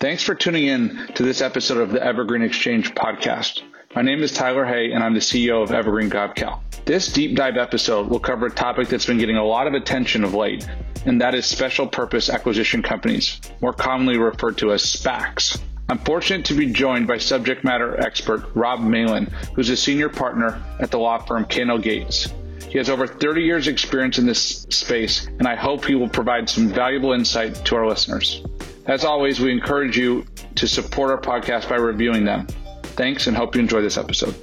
[0.00, 3.60] Thanks for tuning in to this episode of the Evergreen Exchange podcast.
[3.94, 6.60] My name is Tyler Hay, and I'm the CEO of Evergreen GovCal.
[6.86, 10.24] This deep dive episode will cover a topic that's been getting a lot of attention
[10.24, 10.66] of late,
[11.04, 15.60] and that is special purpose acquisition companies, more commonly referred to as SPACs.
[15.90, 20.62] I'm fortunate to be joined by subject matter expert Rob Maitland, who's a senior partner
[20.78, 22.32] at the law firm K&L Gates.
[22.70, 26.48] He has over 30 years experience in this space, and I hope he will provide
[26.48, 28.42] some valuable insight to our listeners.
[28.90, 30.26] As always, we encourage you
[30.56, 32.48] to support our podcast by reviewing them.
[32.96, 34.34] Thanks and hope you enjoy this episode.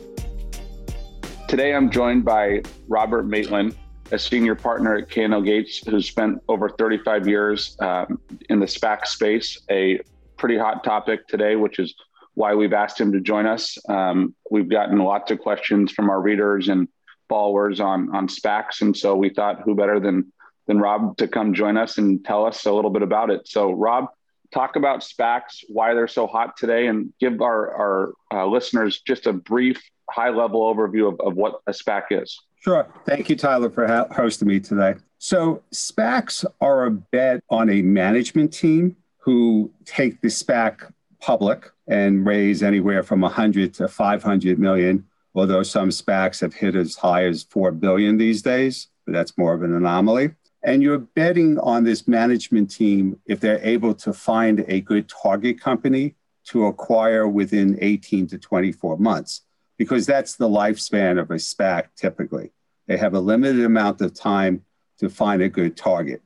[1.50, 3.76] Today I'm joined by Robert Maitland,
[4.14, 9.08] a senior partner at K&L Gates who's spent over 35 years um, in the SPAC
[9.08, 10.00] space, a
[10.38, 11.94] pretty hot topic today, which is
[12.36, 13.78] why we've asked him to join us.
[13.90, 16.88] Um, we've gotten lots of questions from our readers and
[17.28, 18.80] followers on, on SPACs.
[18.80, 20.32] And so we thought who better than,
[20.68, 23.46] than Rob to come join us and tell us a little bit about it.
[23.46, 24.08] So Rob,
[24.54, 29.28] talk about SPACs, why they're so hot today, and give our, our uh, listeners just
[29.28, 32.40] a brief, high level overview of, of what a SPAC is.
[32.60, 32.88] Sure.
[33.06, 34.96] Thank you, Tyler, for ha- hosting me today.
[35.20, 42.26] So, SPACs are a bet on a management team who take the SPAC public and
[42.26, 47.44] raise anywhere from 100 to 500 million, although some SPACs have hit as high as
[47.44, 50.32] 4 billion these days, but that's more of an anomaly.
[50.64, 55.62] And you're betting on this management team if they're able to find a good target
[55.62, 59.42] company to acquire within 18 to 24 months,
[59.78, 62.52] because that's the lifespan of a SPAC typically.
[62.88, 64.64] They have a limited amount of time
[65.00, 66.22] to find a good target.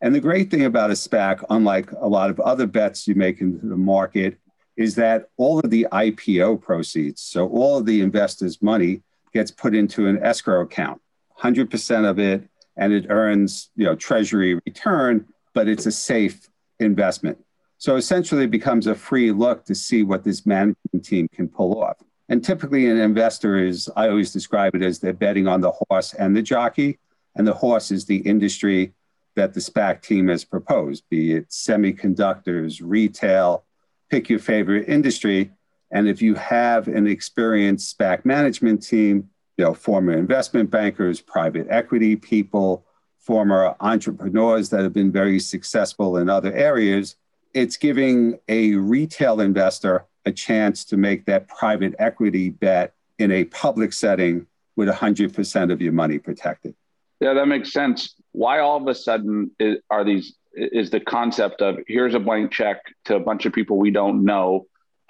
[0.00, 3.40] And the great thing about a SPAC, unlike a lot of other bets you make
[3.40, 4.36] into the market,
[4.76, 9.02] is that all of the IPO proceeds, so all of the investors' money
[9.32, 11.00] gets put into an escrow account.
[11.40, 16.48] 100% of it and it earns you know treasury return, but it's a safe
[16.80, 17.38] investment.
[17.78, 21.82] So essentially, it becomes a free look to see what this management team can pull
[21.82, 21.96] off.
[22.28, 26.14] And typically, an investor is I always describe it as they're betting on the horse
[26.14, 26.98] and the jockey,
[27.36, 28.94] and the horse is the industry
[29.36, 33.64] that the SPAC team has proposed, be it semiconductors, retail,
[34.10, 35.50] pick your favorite industry.
[35.90, 41.66] And if you have an experienced SPAC management team you know, former investment bankers, private
[41.70, 42.84] equity people,
[43.18, 47.16] former entrepreneurs that have been very successful in other areas.
[47.54, 53.44] It's giving a retail investor a chance to make that private equity bet in a
[53.44, 56.74] public setting with 100% of your money protected.
[57.20, 58.14] Yeah, that makes sense.
[58.32, 59.52] Why all of a sudden
[59.90, 63.76] are these is the concept of here's a blank check to a bunch of people
[63.76, 64.66] we don't know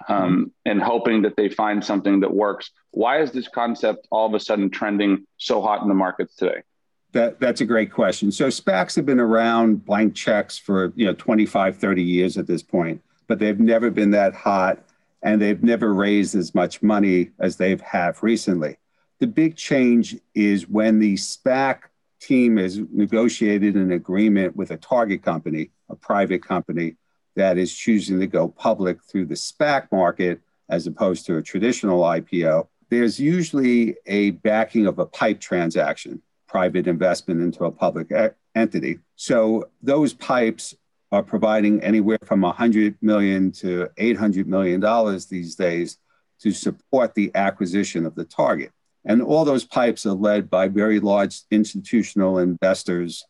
[0.07, 2.71] um, and hoping that they find something that works.
[2.91, 6.63] Why is this concept all of a sudden trending so hot in the markets today?
[7.11, 8.31] That, that's a great question.
[8.31, 12.61] So SPACs have been around blank checks for you know 25, 30 years at this
[12.61, 14.79] point, but they've never been that hot
[15.23, 18.77] and they've never raised as much money as they've have recently.
[19.19, 21.79] The big change is when the SPAC
[22.19, 26.95] team has negotiated an agreement with a target company, a private company,
[27.35, 32.01] that is choosing to go public through the SPAC market as opposed to a traditional
[32.01, 38.11] IPO, there's usually a backing of a pipe transaction, private investment into a public
[38.55, 38.99] entity.
[39.15, 40.75] So those pipes
[41.11, 45.97] are providing anywhere from 100 million to 800 million dollars these days
[46.41, 48.71] to support the acquisition of the target.
[49.05, 53.23] And all those pipes are led by very large institutional investors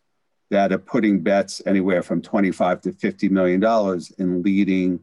[0.51, 4.99] that are putting bets anywhere from 25 to 50 million dollars in leading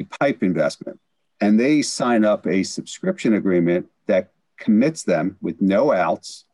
[0.00, 1.00] a pipe investment.
[1.40, 6.44] And they sign up a subscription agreement that commits them with no outs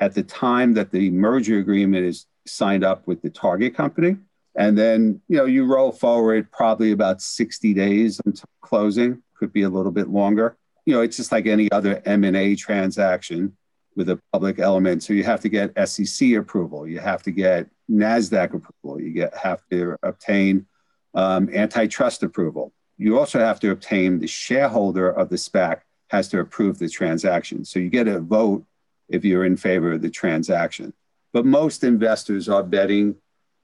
[0.00, 4.16] at the time that the merger agreement is signed up with the target company.
[4.54, 9.62] And then you know you roll forward probably about 60 days until closing could be
[9.62, 10.56] a little bit longer.
[10.86, 13.56] You know it's just like any other m&a transaction
[13.96, 17.68] with a public element so you have to get sec approval you have to get
[17.92, 19.00] NASDAQ approval.
[19.00, 20.66] You get, have to obtain
[21.14, 22.72] um, antitrust approval.
[22.96, 27.64] You also have to obtain the shareholder of the SPAC has to approve the transaction.
[27.64, 28.64] So you get a vote
[29.08, 30.92] if you're in favor of the transaction.
[31.32, 33.16] But most investors are betting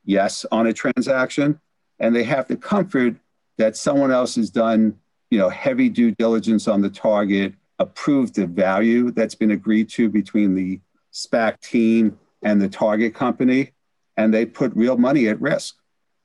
[0.05, 1.61] yes on a transaction,
[1.99, 3.17] and they have the comfort
[3.59, 4.99] that someone else has done,
[5.31, 10.09] you know, heavy due diligence on the target, approved the value that's been agreed to
[10.09, 10.81] between the
[11.13, 13.73] SPAC team and the target company,
[14.17, 15.77] and they put real money at risk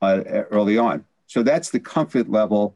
[0.01, 0.21] uh,
[0.51, 1.05] early on.
[1.27, 2.75] So that's the comfort level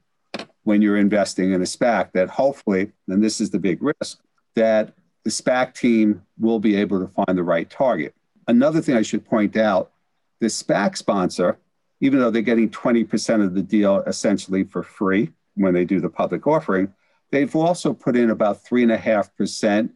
[0.63, 4.19] when you're investing in a SPAC that hopefully, and this is the big risk,
[4.55, 4.93] that
[5.23, 8.13] the SPAC team will be able to find the right target.
[8.47, 9.91] Another thing I should point out
[10.39, 11.57] the SPAC sponsor
[11.99, 16.09] even though they're getting 20% of the deal essentially for free when they do the
[16.09, 16.93] public offering,
[17.31, 19.89] they've also put in about 3.5%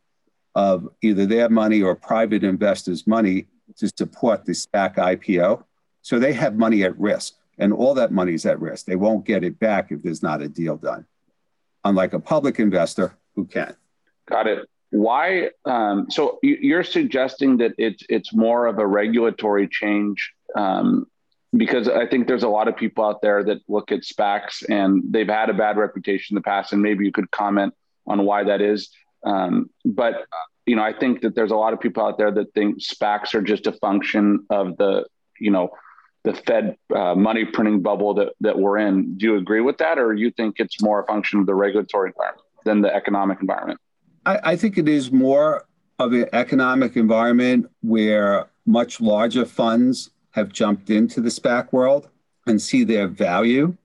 [0.55, 3.47] of either their money or private investors' money
[3.77, 5.63] to support the SPAC IPO.
[6.01, 8.85] So they have money at risk, and all that money is at risk.
[8.85, 11.05] They won't get it back if there's not a deal done,
[11.83, 13.75] unlike a public investor who can.
[14.27, 14.67] Got it.
[14.89, 15.51] Why?
[15.65, 21.05] Um, so you're suggesting that it's it's more of a regulatory change um,
[21.55, 25.03] because I think there's a lot of people out there that look at SPACs and
[25.11, 27.73] they've had a bad reputation in the past, and maybe you could comment
[28.07, 28.89] on why that is.
[29.23, 30.25] Um, but
[30.65, 33.33] you know, I think that there's a lot of people out there that think SPACs
[33.33, 35.05] are just a function of the
[35.39, 35.71] you know
[36.23, 39.17] the Fed uh, money printing bubble that that we're in.
[39.17, 42.09] Do you agree with that, or you think it's more a function of the regulatory
[42.09, 43.79] environment than the economic environment?
[44.25, 45.65] I, I think it is more
[45.99, 52.09] of an economic environment where much larger funds have jumped into the SPAC world
[52.47, 53.75] and see their value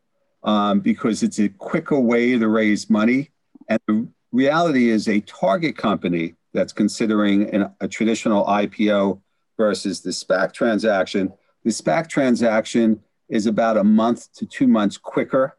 [0.44, 3.30] um, because it's a quicker way to raise money.
[3.68, 9.20] And the reality is, a target company that's considering an, a traditional IPO
[9.56, 11.32] versus the SPAC transaction,
[11.64, 15.56] the SPAC transaction is about a month to two months quicker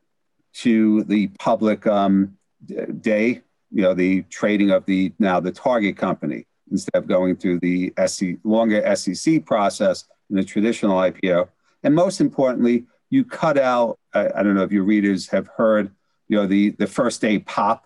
[0.53, 2.37] to the public um,
[3.01, 3.41] day,
[3.71, 7.93] you know, the trading of the now the target company instead of going through the
[8.43, 11.49] longer SEC process in a traditional IPO.
[11.83, 15.91] And most importantly, you cut out, I, I don't know if your readers have heard,
[16.27, 17.85] you know, the, the first day pop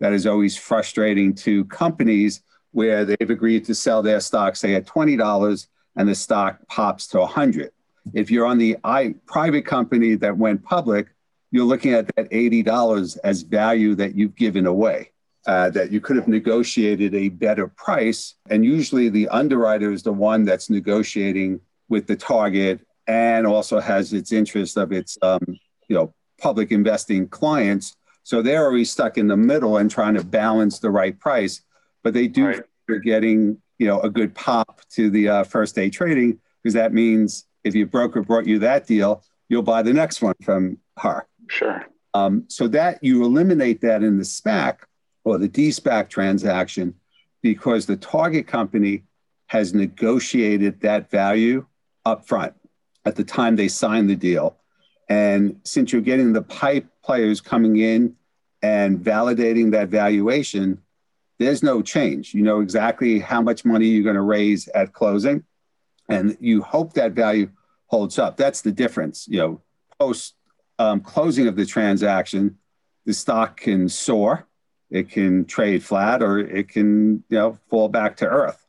[0.00, 2.42] that is always frustrating to companies
[2.72, 5.66] where they've agreed to sell their stock, say at $20
[5.96, 7.70] and the stock pops to 100.
[8.14, 11.08] If you're on the I, private company that went public,
[11.50, 15.10] you're looking at that $80 as value that you've given away.
[15.44, 18.36] Uh, that you could have negotiated a better price.
[18.48, 24.12] And usually the underwriter is the one that's negotiating with the target and also has
[24.12, 25.40] its interest of its um,
[25.88, 27.96] you know public investing clients.
[28.24, 31.62] So they're already stuck in the middle and trying to balance the right price.
[32.02, 32.62] But they do right.
[32.90, 36.92] are getting you know a good pop to the uh, first day trading because that
[36.92, 41.26] means if your broker brought you that deal, you'll buy the next one from her.
[41.48, 41.84] Sure.
[42.14, 44.78] Um, so that you eliminate that in the SPAC
[45.24, 46.94] or the D-SPAC transaction
[47.42, 49.04] because the target company
[49.46, 51.66] has negotiated that value
[52.04, 52.54] up front
[53.04, 54.56] at the time they sign the deal.
[55.08, 58.14] And since you're getting the pipe players coming in
[58.62, 60.80] and validating that valuation,
[61.38, 62.34] there's no change.
[62.34, 65.44] You know exactly how much money you're going to raise at closing,
[66.08, 67.50] and you hope that value
[67.86, 68.36] holds up.
[68.36, 69.26] That's the difference.
[69.28, 69.60] You know,
[69.98, 70.34] post
[70.78, 72.58] um, closing of the transaction,
[73.04, 74.46] the stock can soar,
[74.90, 78.61] it can trade flat, or it can you know fall back to earth.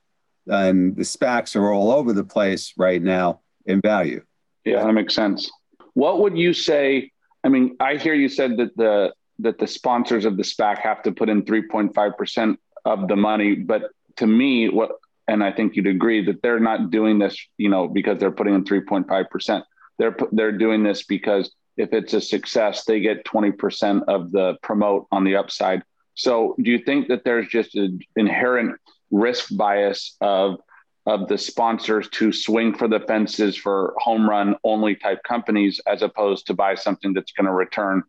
[0.48, 4.24] And the SPACs are all over the place right now in value.
[4.66, 5.50] Yeah, that makes sense.
[5.94, 7.12] What would you say?
[7.44, 11.02] I mean, I hear you said that the that the sponsors of the SPAC have
[11.04, 14.92] to put in 3.5 percent of the money, but to me, what
[15.28, 18.56] and I think you'd agree that they're not doing this, you know, because they're putting
[18.56, 19.64] in 3.5 percent.
[19.98, 24.58] They're they're doing this because if it's a success, they get 20 percent of the
[24.62, 25.84] promote on the upside.
[26.16, 28.80] So, do you think that there's just an inherent
[29.14, 30.60] risk bias of
[31.06, 36.02] of the sponsors to swing for the fences for home run only type companies as
[36.02, 38.02] opposed to buy something that's going to return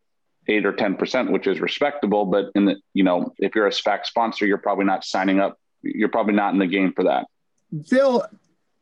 [0.47, 2.25] eight or ten percent, which is respectable.
[2.25, 5.59] But in the you know, if you're a SPAC sponsor, you're probably not signing up.
[5.83, 7.27] You're probably not in the game for that.
[7.71, 8.25] They'll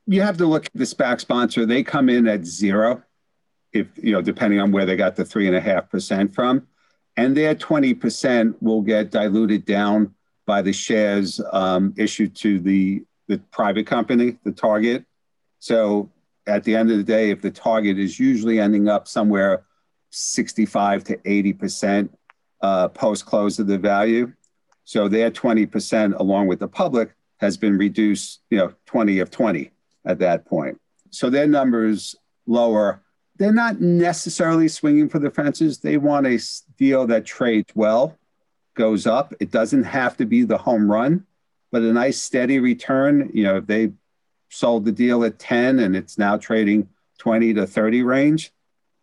[0.07, 1.65] you have to look at the SPAC sponsor.
[1.65, 3.03] They come in at zero,
[3.73, 6.67] if you know, depending on where they got the three and a half percent from,
[7.17, 10.15] and their twenty percent will get diluted down
[10.47, 15.05] by the shares um, issued to the the private company, the target.
[15.59, 16.11] So
[16.47, 19.65] at the end of the day, if the target is usually ending up somewhere
[20.11, 22.09] 65 to 80%
[22.61, 24.33] uh, post close of the value,
[24.85, 29.71] so their 20% along with the public has been reduced, you know, 20 of 20
[30.05, 30.81] at that point.
[31.11, 32.15] So their numbers
[32.47, 33.03] lower.
[33.37, 35.79] They're not necessarily swinging for the fences.
[35.79, 36.39] They want a
[36.77, 38.19] deal that trades well,
[38.75, 39.35] goes up.
[39.41, 41.27] It doesn't have to be the home run
[41.73, 43.31] but a nice steady return.
[43.33, 43.93] You know, if they
[44.51, 46.89] sold the deal at 10 and it's now trading
[47.19, 48.53] 20 to 30 range,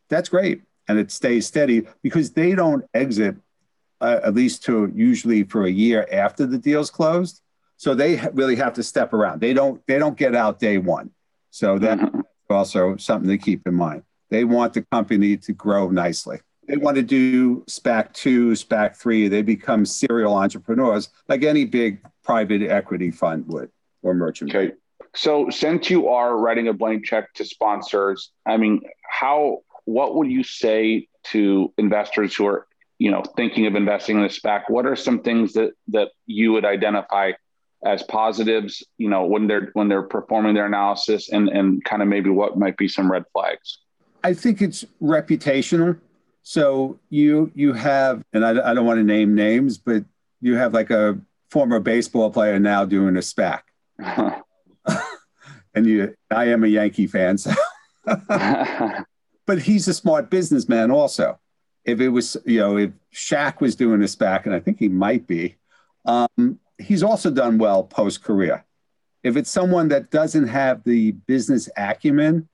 [0.07, 0.61] that's great.
[0.87, 3.35] And it stays steady because they don't exit
[3.99, 7.41] uh, at least to usually for a year after the deal's closed.
[7.75, 9.41] So they really have to step around.
[9.41, 11.11] They don't they don't get out day one.
[11.49, 12.21] So that's mm-hmm.
[12.49, 14.03] also something to keep in mind.
[14.29, 16.39] They want the company to grow nicely.
[16.69, 19.27] They want to do SPAC two, SPAC three.
[19.27, 23.71] They become serial entrepreneurs like any big private equity fund would
[24.03, 24.53] or merchant.
[24.53, 24.73] Okay.
[25.15, 30.29] So, since you are writing a blank check to sponsors, I mean, how what would
[30.29, 32.67] you say to investors who are,
[32.99, 34.65] you know, thinking of investing in a SPAC?
[34.67, 37.31] What are some things that that you would identify
[37.83, 42.07] as positives, you know, when they're when they're performing their analysis, and and kind of
[42.07, 43.79] maybe what might be some red flags?
[44.23, 45.99] I think it's reputational.
[46.43, 50.03] So you you have, and I, I don't want to name names, but
[50.41, 51.19] you have like a
[51.49, 53.61] former baseball player now doing a SPAC.
[55.73, 57.51] and you, I am a Yankee fan, so.
[59.45, 61.39] but he's a smart businessman also.
[61.85, 64.89] If it was, you know, if Shaq was doing a SPAC, and I think he
[64.89, 65.55] might be,
[66.05, 68.65] um, he's also done well post career.
[69.23, 72.47] If it's someone that doesn't have the business acumen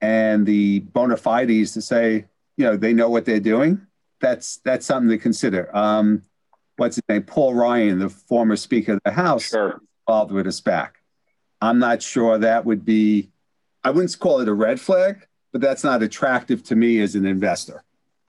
[0.00, 2.26] and the bona fides to say,
[2.60, 3.80] you know, they know what they're doing,
[4.20, 5.74] that's that's something to consider.
[5.74, 6.24] Um,
[6.76, 7.22] what's his name?
[7.22, 9.80] Paul Ryan, the former Speaker of the House, sure.
[10.06, 10.90] involved with a SPAC.
[11.62, 13.30] I'm not sure that would be,
[13.82, 17.24] I wouldn't call it a red flag, but that's not attractive to me as an
[17.24, 17.82] investor.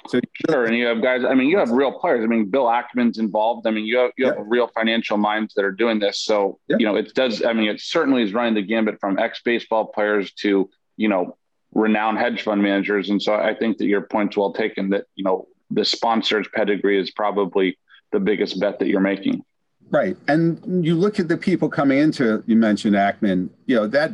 [0.07, 1.25] So sure, and you have guys.
[1.25, 2.23] I mean, you have real players.
[2.23, 3.67] I mean, Bill Ackman's involved.
[3.67, 6.21] I mean, you have you have real financial minds that are doing this.
[6.21, 7.43] So you know, it does.
[7.43, 11.35] I mean, it certainly is running the gambit from ex baseball players to you know
[11.74, 13.10] renowned hedge fund managers.
[13.10, 14.90] And so I think that your point's well taken.
[14.90, 17.78] That you know the sponsor's pedigree is probably
[18.12, 19.44] the biggest bet that you're making.
[19.90, 22.44] Right, and you look at the people coming into.
[22.48, 23.50] You mentioned Ackman.
[23.66, 24.12] You know that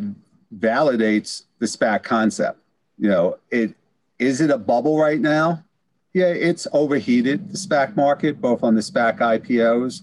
[0.56, 2.60] validates the SPAC concept.
[2.98, 3.76] You know, it
[4.20, 5.64] is it a bubble right now?
[6.14, 10.02] Yeah, it's overheated, the SPAC market, both on the SPAC IPOs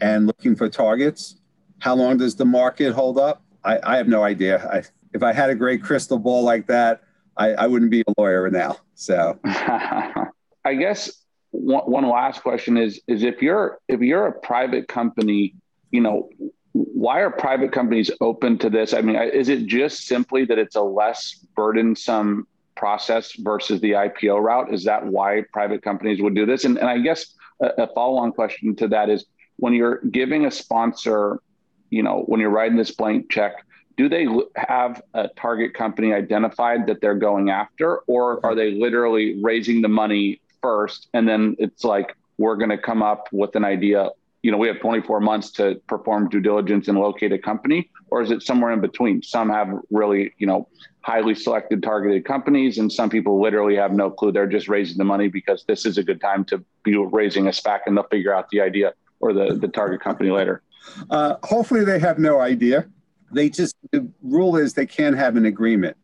[0.00, 1.36] and looking for targets.
[1.78, 3.42] How long does the market hold up?
[3.64, 4.66] I, I have no idea.
[4.68, 4.82] I,
[5.16, 7.02] if I had a great crystal ball like that,
[7.36, 8.76] I, I wouldn't be a lawyer now.
[8.94, 11.10] So, I guess
[11.50, 15.54] one, one last question is is if you're if you're a private company,
[15.90, 16.28] you know,
[16.72, 18.92] why are private companies open to this?
[18.92, 22.46] I mean, is it just simply that it's a less burdensome
[22.76, 24.72] process versus the IPO route?
[24.72, 26.64] Is that why private companies would do this?
[26.66, 29.24] And, and I guess a, a follow on question to that is
[29.56, 31.40] when you're giving a sponsor,
[31.88, 33.54] you know, when you're writing this blank check,
[33.96, 34.26] do they
[34.56, 39.88] have a target company identified that they're going after, or are they literally raising the
[39.88, 44.10] money first and then it's like, we're going to come up with an idea
[44.46, 48.22] you know we have 24 months to perform due diligence and locate a company or
[48.22, 49.20] is it somewhere in between?
[49.20, 50.68] Some have really you know
[51.00, 54.30] highly selected targeted companies and some people literally have no clue.
[54.30, 57.50] They're just raising the money because this is a good time to be raising a
[57.50, 60.62] SPAC and they'll figure out the idea or the, the target company later.
[61.10, 62.86] Uh, hopefully they have no idea
[63.32, 65.96] they just the rule is they can't have an agreement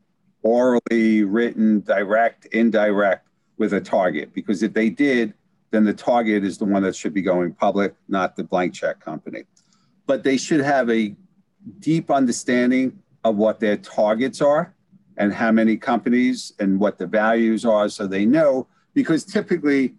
[0.43, 5.33] orally written direct indirect with a target because if they did
[5.73, 9.01] then the target is the one that should be going public, not the blank check
[9.01, 9.45] company.
[10.07, 11.17] But they should have a
[11.81, 14.75] deep understanding of what their targets are
[15.17, 19.95] and how many companies and what the values are so they know because typically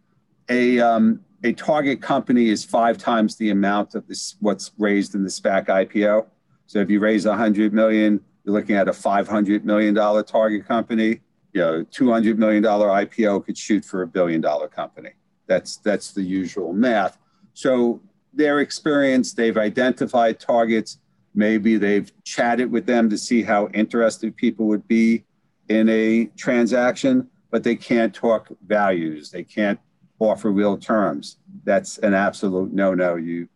[0.50, 5.24] a um, a target company is five times the amount of this what's raised in
[5.24, 6.26] the SPAC IPO.
[6.66, 11.22] So if you raise 100 million, you're looking at a 500 million dollar target company.
[11.54, 15.12] You know, 200 million dollar IPO could shoot for a billion dollar company.
[15.48, 17.18] That's that's the usual math.
[17.54, 18.02] So
[18.34, 20.98] their experience, they've identified targets.
[21.36, 25.24] Maybe they've chatted with them to see how interested people would be
[25.70, 29.30] in a transaction, but they can't talk values.
[29.32, 29.80] They can't
[30.20, 31.38] offer real terms.
[31.64, 33.16] That's an absolute no-no.
[33.16, 33.48] You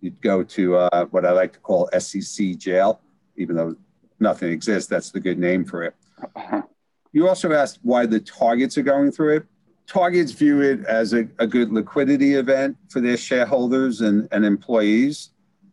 [0.00, 3.00] you'd go to uh, what I like to call SEC jail,
[3.36, 3.76] even though
[4.18, 4.88] nothing exists.
[4.88, 5.94] That's the good name for it.
[7.12, 9.46] You also asked why the targets are going through it.
[9.86, 15.30] Targets view it as a, a good liquidity event for their shareholders and, and employees.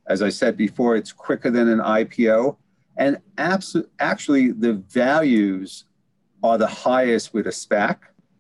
[0.08, 2.58] As I said before, it's quicker than an IPO.
[2.98, 5.84] And abs- actually, the values
[6.42, 7.98] are the highest with a SPAC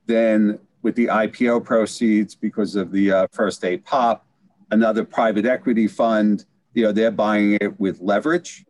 [0.08, 4.26] than with the IPO proceeds because of the uh, first day pop.
[4.72, 8.66] Another private equity fund, you know, they're buying it with leverage,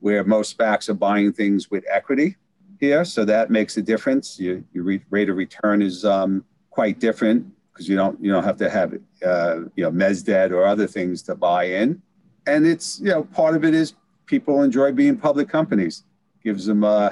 [0.00, 2.36] where most SPACs are buying things with equity
[2.80, 4.38] here, so that makes a difference.
[4.38, 8.56] Your, your rate of return is um, quite different because you don't you don't have
[8.58, 12.00] to have uh, you know mez debt or other things to buy in,
[12.46, 13.94] and it's you know part of it is
[14.26, 16.04] people enjoy being public companies.
[16.44, 17.10] Gives them uh,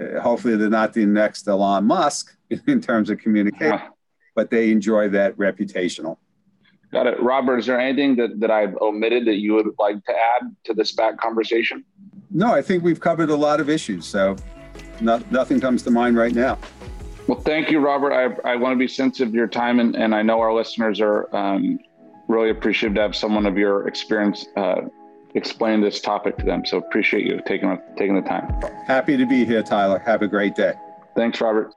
[0.00, 2.36] uh hopefully they're not the next Elon Musk
[2.66, 3.90] in terms of communication, uh-huh.
[4.34, 6.16] but they enjoy that reputational.
[6.92, 7.22] Got it.
[7.22, 10.74] Robert, is there anything that, that I've omitted that you would like to add to
[10.74, 11.84] this SPAC conversation?
[12.30, 14.06] No, I think we've covered a lot of issues.
[14.06, 14.36] So
[15.00, 16.58] no, nothing comes to mind right now.
[17.26, 18.12] Well, thank you, Robert.
[18.12, 21.00] I, I want to be sensitive to your time, and, and I know our listeners
[21.00, 21.78] are um,
[22.28, 24.82] really appreciative to have someone of your experience uh,
[25.34, 26.64] explain this topic to them.
[26.66, 28.60] So appreciate you taking taking the time.
[28.86, 29.98] Happy to be here, Tyler.
[30.00, 30.74] Have a great day.
[31.14, 31.74] Thanks, Robert.